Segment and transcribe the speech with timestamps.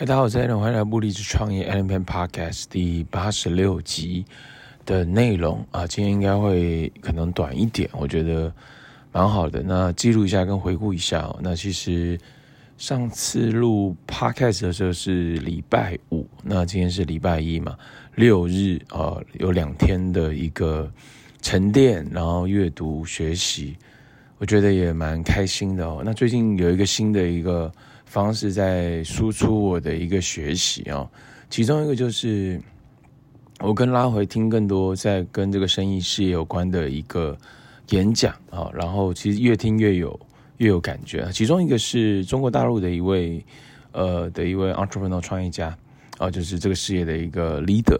[0.00, 4.24] 嗨，大家好，我是 Allen，欢迎来到不离职创业 Allen 篇 Podcast 第八十六集
[4.86, 8.52] 的内容啊，今天应该会可能短一点，我觉得
[9.10, 9.60] 蛮好的。
[9.60, 11.40] 那记录一下跟回顾一下哦。
[11.42, 12.16] 那其实
[12.76, 17.76] 上次录 Podcast 的时候是礼拜五，那今天是礼拜一嘛，
[18.14, 20.88] 六日啊，有两天的一个
[21.42, 23.76] 沉淀，然后阅读学习，
[24.38, 26.02] 我觉得也蛮开心的哦。
[26.04, 27.72] 那最近有一个新的一个。
[28.08, 31.06] 方式在输出我的一个学习啊，
[31.50, 32.60] 其中一个就是
[33.60, 37.36] 我跟拉回听更多在跟这个生意事业有关的一个
[37.90, 40.18] 演讲啊，然后其实越听越有
[40.56, 41.28] 越有感觉。
[41.32, 43.44] 其中一个是中国大陆的一位
[43.92, 45.76] 呃的一位 entrepreneurial 创业家
[46.16, 47.98] 啊，就是这个事业的一个 leader。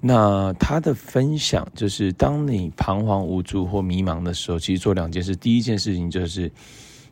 [0.00, 5.36] 那他的分享就是，当你彷徨无助或迷茫的时候，其实做两件事。
[5.36, 6.50] 第一件事情就是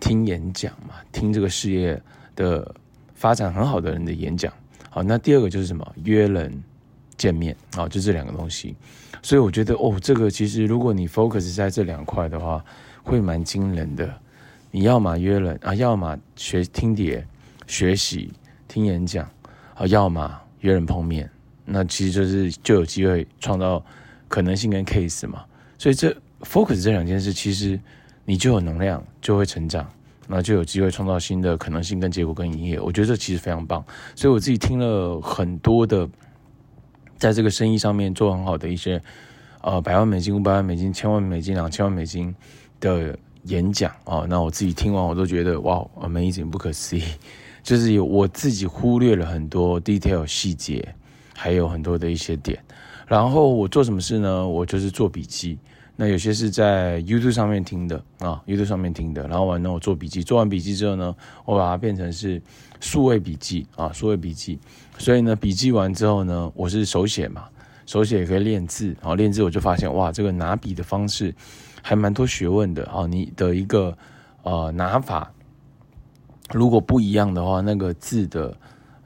[0.00, 2.02] 听演讲嘛，听这个事业。
[2.36, 2.74] 的
[3.14, 4.52] 发展很好的人的演讲，
[4.90, 5.94] 好，那第二个就是什么？
[6.04, 6.62] 约人
[7.16, 8.74] 见面，啊，就这两个东西。
[9.22, 12.62] 所以我觉得，哦，这个其实如果你 focus 在这两块的话，
[13.02, 14.12] 会蛮惊人的。
[14.70, 17.26] 你要么约人啊，要么学听碟
[17.66, 18.32] 学习
[18.68, 19.24] 听演讲，
[19.74, 21.30] 啊，要么约人碰面，
[21.64, 23.82] 那其实就是就有机会创造
[24.28, 25.44] 可能性跟 case 嘛。
[25.78, 27.78] 所以这 focus 这两件事，其实
[28.24, 29.88] 你就有能量，就会成长。
[30.26, 33.84] 那就有机会创造新的可能性跟结果跟营业，我觉得这其实非常棒。
[34.14, 36.08] 所以我自己听了很多的，
[37.18, 39.00] 在这个生意上面做很好的一些，
[39.62, 42.34] 呃，百万美金、五百万美金、千万美金、两千万美金
[42.80, 44.24] 的演讲啊。
[44.28, 47.02] 那我自己听完我都觉得哇，amazing，不可思议。
[47.62, 50.94] 就是有我自己忽略了很多 detail 细节，
[51.34, 52.58] 还有很多的一些点。
[53.06, 54.46] 然后我做什么事呢？
[54.46, 55.58] 我就是做笔记。
[55.96, 61.14] 那有些是在 YouTube 上面听的啊，YouTube 上面听的，然后完了我做笔记，做完笔记之后呢，
[61.44, 62.42] 我把它变成是
[62.80, 64.58] 数位笔记啊，数位笔记。
[64.98, 67.44] 所以呢，笔记完之后呢，我是手写嘛，
[67.86, 71.32] 手写也可以练字，然后练字我就发现哇，这个拿笔的方式
[71.80, 73.96] 还蛮多学问的啊，你的一个
[74.42, 75.32] 呃拿法
[76.50, 78.56] 如果不一样的话，那个字的。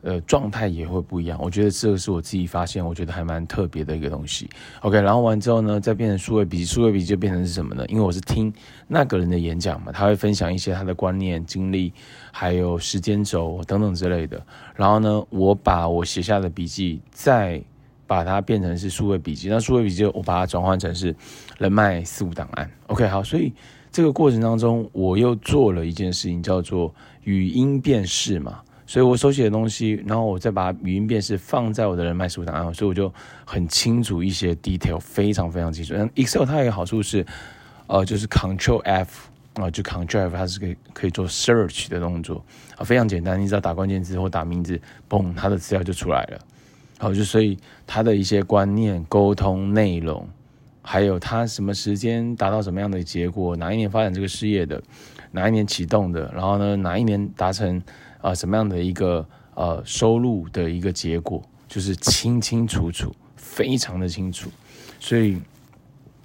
[0.00, 1.38] 呃，状态也会不一样。
[1.42, 4.48] 我觉得这个是我自己发现，我觉得还蛮特别的一个东西。
[4.82, 7.84] OK，然后完之后呢，再变成数位笔记，数位笔记就变成是什么呢？
[7.88, 8.52] 因为我是听
[8.86, 11.92] 那个人的演讲嘛，他会分享一些他的观念、经历，
[12.30, 14.40] 还有时间轴等等之类的。
[14.76, 17.60] 然后呢，我把我写下的笔记再
[18.06, 21.14] 把它变成是数位笔记，那数位笔记我把它转换成是
[21.58, 22.70] 人脉四五档案。
[22.86, 23.52] OK，好，所以
[23.90, 26.94] 这个过程当中，我又做了一件事情，叫做
[27.24, 28.60] 语音辨识嘛。
[28.88, 33.12] 所以我手写的东西，然后我再把语音辨识放在我的人脉书档案，所以我就
[33.44, 35.92] 很清楚一些 detail，非常非常清楚。
[35.92, 37.24] 那 Excel 它有一个好处是，
[37.86, 46.38] 呃，就是 Control F 啊、呃，就 Control F 它是可以可以做 search 的动作啊、呃，非常简单，你只要打关键字或打名字，嘣，它的资料就出来了。
[46.96, 50.26] 好，就所以它的一些观念、沟通内容，
[50.80, 54.82] 还有它什么时间达到什么样的结果，哪一年发展这个事业的，
[55.32, 57.82] 哪一年启动的，然后呢，哪一年达成。
[58.20, 64.50] 啊，什么样的一个呃收入的一个结果，就是清清楚楚，非常的清楚，
[64.98, 65.40] 所以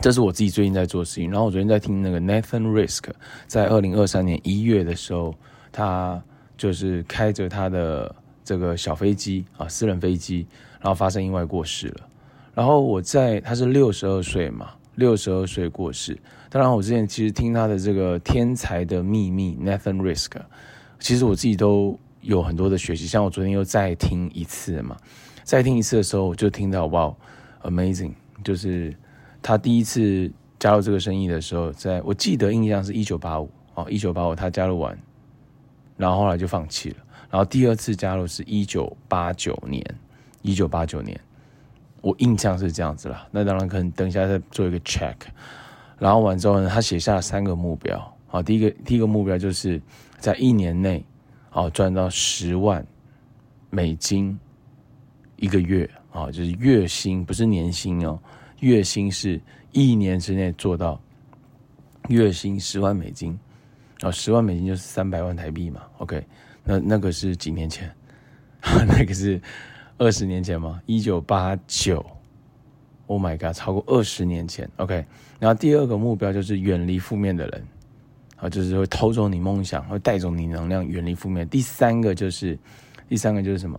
[0.00, 1.30] 这是我自己最近在做的事情。
[1.30, 3.04] 然后我昨天在听那个 Nathan Risk，
[3.46, 5.34] 在二零二三年一月的时候，
[5.72, 6.22] 他
[6.56, 8.14] 就是开着他的
[8.44, 10.46] 这个小飞机啊，私人飞机，
[10.80, 12.08] 然后发生意外过世了。
[12.54, 16.18] 然后我在他是六十二岁嘛，六十二岁过世。
[16.48, 20.32] 当然，我之前其实听他的这个天才的秘密 Nathan Risk。
[20.98, 24.96] 其实我自己都有很多的学习，像我昨天又再听一次嘛，
[25.44, 27.14] 再听一次的时候，我就听到哇
[27.62, 28.12] ，amazing！
[28.42, 28.94] 就是
[29.42, 34.98] 他第一次加入这个生意的时候，在我记得印象是一九八五哦，一九八五他加入完，
[35.96, 36.96] 然后后来就放弃了，
[37.30, 39.84] 然后第二次加入是一九八九年，
[40.42, 41.20] 一九八九年，
[42.00, 43.26] 我印象是这样子啦。
[43.30, 45.14] 那当然可能等一下再做一个 check，
[45.98, 49.80] 然后完之后呢，他写下了三个目标，好，第一个第一个目标就是。
[50.18, 51.04] 在一年内，
[51.52, 52.84] 哦，赚到十万
[53.68, 54.36] 美金
[55.36, 58.18] 一个月啊，就是月薪，不是年薪哦，
[58.60, 59.38] 月薪是
[59.72, 60.98] 一年之内做到
[62.08, 63.38] 月薪十万美金，
[64.00, 65.82] 啊，十万美金就是三百万台币嘛。
[65.98, 66.26] OK，
[66.64, 67.94] 那那个是几年前？
[68.88, 69.40] 那个是
[69.98, 70.80] 二十年前吗？
[70.86, 72.04] 一九八九
[73.06, 74.68] ，Oh my God，超过二十年前。
[74.78, 75.04] OK，
[75.38, 77.64] 然后第二个目标就是远离负面的人。
[78.36, 81.48] 啊，就是会偷走你梦想，会带走你能量，远离负面。
[81.48, 82.58] 第三个就是，
[83.08, 83.78] 第三个就是什么？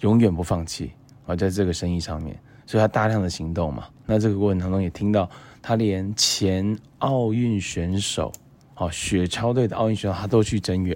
[0.00, 0.92] 永远不放弃
[1.24, 3.86] 啊，在这个生意上面，所以他大量的行动嘛。
[4.04, 5.28] 那这个过程当中也听到，
[5.62, 8.30] 他连前奥运选手，
[8.74, 10.94] 啊，雪橇队的奥运选手，他都去增援，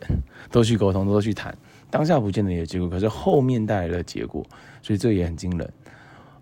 [0.51, 1.57] 都去沟通，都去谈，
[1.89, 4.45] 当下不见得有结果，可是后面带来的结果，
[4.83, 5.73] 所以这也很惊人。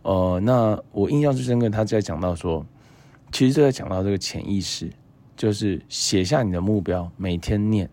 [0.03, 2.67] 呃，那我印象最深刻，他在讲到说，
[3.31, 4.91] 其实就在讲到这个潜意识，
[5.39, 7.89] 就是写下你的目标，每天念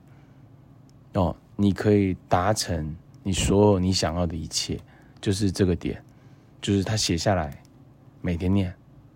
[1.13, 2.93] 哦，你可以达成
[3.23, 4.77] 你所有你想要的一切，
[5.21, 6.03] 就是这个点，
[6.59, 7.61] 就是他写下来，
[8.19, 8.73] 每天念，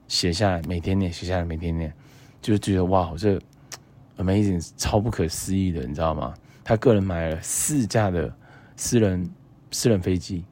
[0.07, 1.91] 写下来，每天念，写下来，每天念，
[2.41, 3.37] 就是觉得哇，这
[4.17, 6.33] amazing，超不可思议的，你知道吗？
[6.63, 8.33] 他个人买了四架的
[8.77, 9.29] 私人
[9.71, 10.45] 私人飞机。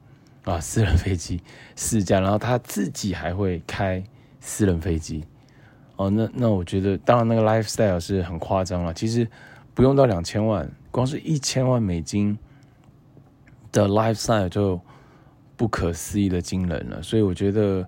[0.44, 1.42] 啊，私人飞机
[1.76, 4.02] 四架，然后他自己还会开
[4.40, 5.22] 私人飞机。
[5.98, 8.94] 哦，那那我觉得，当然那个 lifestyle 是很夸张了。
[8.94, 9.28] 其实
[9.74, 12.38] 不用到两千万，光是一千万美金
[13.70, 14.80] 的 lifestyle 就
[15.56, 17.02] 不可思议的惊人了。
[17.02, 17.86] 所以我觉得，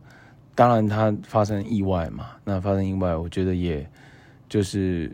[0.55, 3.89] 当然他发生意外嘛，那发生意外，我觉得也
[4.49, 5.11] 就是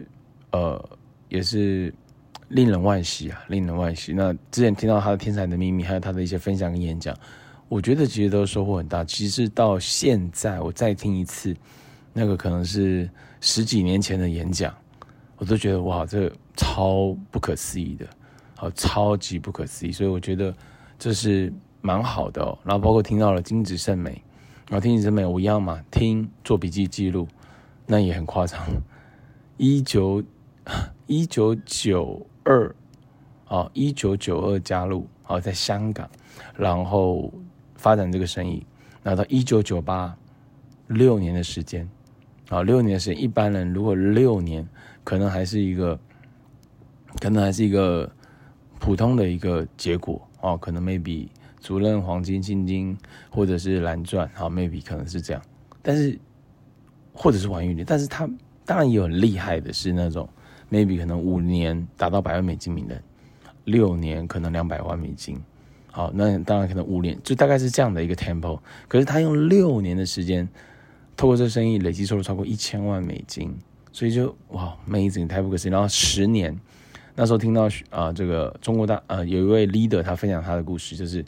[0.50, 0.84] 呃，
[1.28, 1.94] 也是。
[2.50, 4.12] 令人惋惜啊，令人惋惜。
[4.12, 7.12] 那之前听到他的《天才的秘密》，还有他的一些分享跟演讲，
[7.68, 9.02] 我觉得其实都收获很大。
[9.02, 11.52] 其实到现在，我再听一次，
[12.18, 13.06] 那个可能是
[13.42, 14.74] 十几年前的演讲，
[15.36, 18.06] 我都觉得哇，这超不可思议的，
[18.54, 19.92] 好，超级不可思议。
[19.92, 20.54] 所以我觉得
[20.98, 21.52] 这是
[21.82, 22.58] 蛮好的哦。
[22.64, 24.10] 然后包括听到了金子胜美，
[24.70, 27.28] 然后金子圣美，我一样嘛，听做笔记记录，
[27.86, 28.58] 那也很夸张。
[29.58, 30.24] 一九
[31.06, 32.26] 一九九。
[32.48, 32.72] 二，
[33.48, 36.08] 啊，一九九二加入，啊，在香港，
[36.56, 37.28] 然后
[37.74, 38.64] 发展这个生意，
[39.02, 40.16] 那到一九九八，
[40.86, 41.90] 六年的时间，
[42.48, 44.66] 啊，六年的时间，一般人如果六年，
[45.04, 45.98] 可能还是一个，
[47.20, 48.10] 可能还是一个
[48.78, 51.28] 普通的一个结果，哦，可能 maybe
[51.60, 52.96] 主任黄金金金，
[53.30, 55.42] 或者是蓝钻，好，maybe 可能是这样，
[55.82, 56.18] 但是
[57.12, 58.28] 或者是玩玉林，但是他
[58.64, 60.28] 当然也有很厉害的是那种。
[60.68, 63.00] maybe 可能五年达到百万美金名人，
[63.66, 65.40] 六年可能两百万美金，
[65.92, 68.58] 好，那当然可能五年就大概是这样的一个 tempo。
[68.88, 70.48] 可是他用六年的时间，
[71.16, 73.52] 透过这生意累计收入超过一千万美金，
[73.92, 75.70] 所以就哇，amazing 太不可思议。
[75.72, 76.56] 然后十年，
[77.14, 81.24] 那时候听到啊、这个中国大呃有一位 leader 他分享他的故事，就是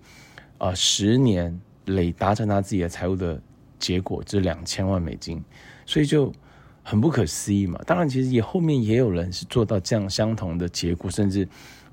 [0.58, 3.40] 啊、十年累达成他自己的财务的
[3.78, 5.42] 结果，这两千万美金，
[5.86, 6.32] 所以就。
[6.80, 11.46] 很不可思议嘛，当然其实也后面也有人是做到这样相同的结果，甚至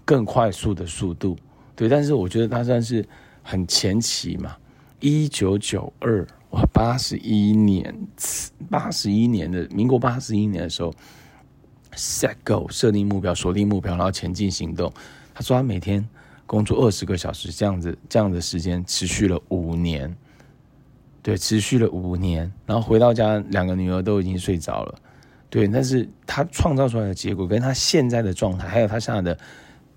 [0.06, 1.38] 更快速的速度，
[1.76, 1.90] 对。
[1.90, 3.06] 但是我觉得他算是
[3.44, 4.56] 很前期嘛，
[5.02, 6.26] 一九九二，
[6.72, 7.96] 八十一年，
[8.70, 10.94] 八十一年的民国八十一年的时候
[11.96, 14.92] ，set go 设定目标，锁定目标，然后前进行动。
[15.34, 16.08] 他说他每天
[16.46, 20.16] 工作二十个小时，这样子这样的时间持续了五年。
[21.22, 24.96] 对，持续了五年，然后回到家，两个女儿都已经睡着了。
[25.50, 29.36] 对，但是他创造出来的结果，跟他现在的状态，还有他现在的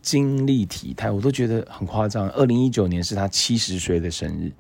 [0.01, 2.31] 精力体态，我都觉得很夸张。
[2.31, 4.51] 二零一九年是他七十岁的生日，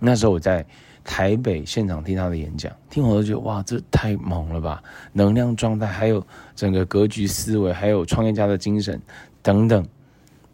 [0.00, 0.66] 那时候我在
[1.08, 4.82] 台北现场听他的演讲，听我都觉得哇，这太猛了吧！
[5.14, 6.22] 能量状态，还有
[6.54, 9.00] 整个格局思维，还有创业家的精神
[9.40, 9.82] 等等。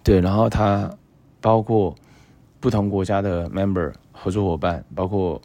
[0.04, 0.88] 对，然后他
[1.40, 1.92] 包括
[2.60, 5.42] 不同国家的 member 合作伙伴，包括。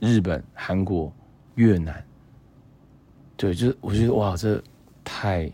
[0.00, 1.10] 日本、韩国、
[1.54, 2.04] 越南，
[3.38, 4.62] 对，就是我觉得哇，这
[5.02, 5.50] 太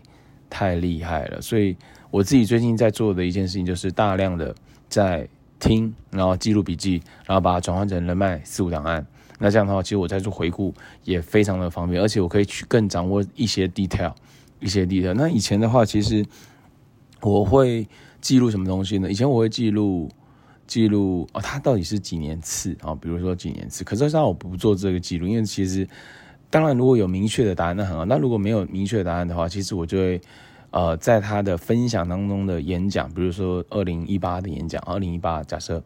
[0.49, 1.39] 太厉害了。
[1.41, 1.77] 所以
[2.09, 4.53] 我自己最近在做的一件事情，就是大量的
[4.89, 5.25] 在
[5.61, 9.05] 听，然后记录笔记，然后把它转换成人脉四五档案。
[9.39, 10.73] 那这样的话，其实我在做回顾
[11.05, 14.13] 也非常的方便，而且我可以去更掌握一些 detail，
[14.59, 15.13] 一些 detail。
[15.13, 16.25] 那以前的话，其实
[17.21, 17.87] 我会
[18.19, 19.09] 记录什么东西呢？
[19.09, 20.09] 以前我会记录。
[20.67, 22.95] 记录哦，他到底是几年次啊？
[22.95, 25.85] 比如说几年次，可是让我不做这个记录，因为其实
[26.49, 28.05] 当然如果有明确的答案，那很好。
[28.05, 30.21] 那如果没有明确的答案的话，其实我就会
[30.71, 35.81] 呃，在他的分享当中的演讲，比如说二零一八的演讲，二零一八假设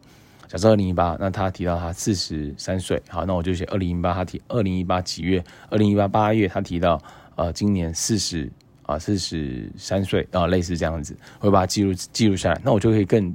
[0.48, 5.44] 假设二零一八，那他提到他四十三岁，好，那我就写二零一八，他提二零一八几月？
[5.70, 7.02] 二零一八八月，他提到
[7.34, 8.50] 呃，今年四十
[8.84, 13.34] 啊，四十三岁啊，类似这样子，我会把它记录记录下来，那我就可以更。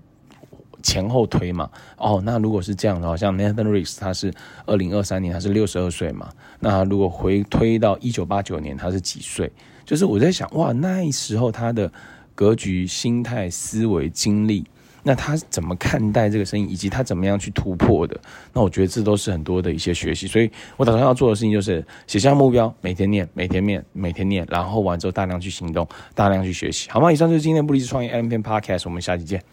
[0.82, 4.34] 前后推嘛，哦，那如果是这样的话，像 Nathan Ricks，他是
[4.66, 9.52] 二零二三年，他是六十二岁嘛，那如果回推到一九八九年，他是几岁？
[9.86, 11.92] 就是我在想，哇，那时候他的
[12.36, 14.64] 格局、心态、思维、经历，
[15.04, 18.18] 那他怎么看待这个生意，以及他怎么样去突破的？
[18.54, 20.28] 那我觉得这都是很多的一些学习。
[20.28, 27.12] 所以我打算要做的事情就是写下目标，每天念，每天念，每天念，然后完之后大量去行动，大量去学习，好吗？
[27.12, 29.44] 以上就是今天不离职创业 M P Podcast，我们下期见。